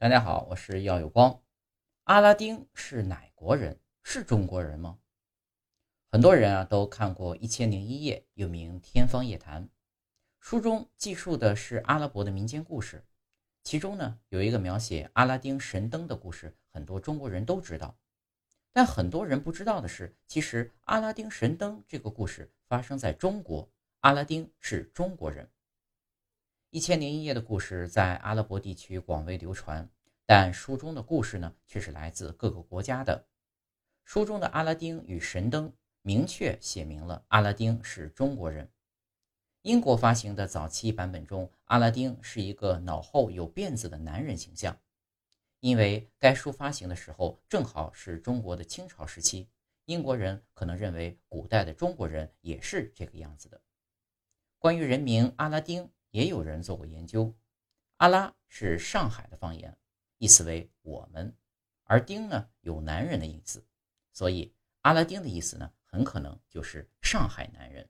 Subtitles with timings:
[0.00, 1.42] 大家好，我是耀有光。
[2.04, 3.80] 阿拉丁是哪国人？
[4.04, 5.00] 是中国人吗？
[6.12, 9.64] 很多人啊都看过《一千零一夜》，又名《天方夜谭》。
[10.38, 13.04] 书中记述的是阿拉伯的民间故事，
[13.64, 17.98] 其中呢有一个描写阿拉丁神灯的故事，很多中国人都知道。
[18.72, 23.68] 但很多人不知道的是，其实阿拉丁神灯这个故事发生在中国，
[24.02, 25.44] 阿拉丁是中国人。
[26.70, 29.88] 《一千零一夜》的故事在阿拉伯地区广为流传，
[30.26, 33.26] 但书中的故事呢，却是来自各个国家的。
[34.04, 38.70] 书中的阿拉丁与神灯明确写明了阿拉丁是中国人。
[39.62, 44.78] 英国发行的早期版本中，阿拉丁是一个脑后有辫子的男人形象。
[45.60, 49.48] 因为该书发行的时候正好是中国的清朝时期，
[49.86, 53.58] 英国人可能认为古代的中国人也是这个样子的。
[54.58, 55.90] 关于人名阿拉丁。
[56.10, 57.34] 也有人做过研究，
[57.98, 59.76] 阿拉是上海的方言，
[60.18, 61.36] 意思为我们，
[61.84, 63.64] 而丁呢有男人的意思，
[64.12, 67.88] 所以阿拉丁的意思呢很可能就是上海男人。